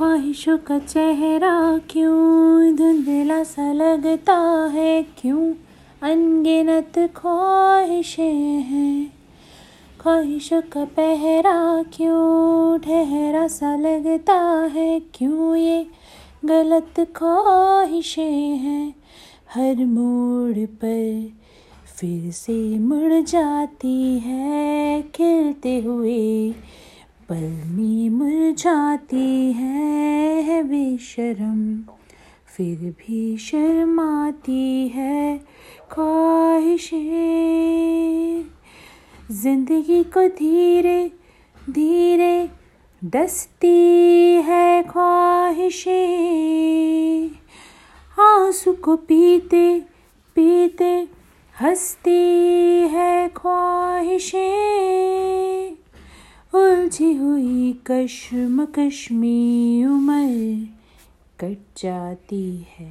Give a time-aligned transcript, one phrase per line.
[0.00, 2.76] ख्वाहिशों का चेहरा क्यों?
[2.76, 4.36] धुंधला सा लगता
[4.72, 5.54] है क्यों?
[6.02, 9.12] अनगिनत ख्वाहिशें हैं।
[10.00, 12.78] ख्वाहिशों का पहरा क्यों?
[12.78, 15.86] ठहरा सा लगता है क्यों ये
[16.44, 18.94] गलत ख्वाहिशें हैं?
[19.54, 21.30] हर मोड़ पर
[21.96, 26.54] फिर से मुड़ जाती है, खिलते हुए
[27.30, 31.60] पल में मुरझाती है बेशरम,
[32.56, 35.38] फिर भी शर्माती है
[35.90, 36.98] ख्वाहिशें।
[39.32, 40.98] ज़िंदगी को धीरे
[41.70, 42.48] धीरे
[43.02, 43.78] डसती
[44.48, 45.94] है ख्वाहिशें।
[48.18, 49.68] आँसू को पीते
[50.36, 50.92] पीते
[51.54, 52.20] हंसती
[52.88, 54.69] है ख्वाहिशें।
[56.90, 60.66] उलझी हुई कश्म कश्मी उम्र
[61.40, 62.90] कट जाती है।